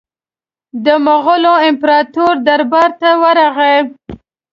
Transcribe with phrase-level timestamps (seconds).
[0.85, 3.77] د مغول امپراطور دربار ته ورغی.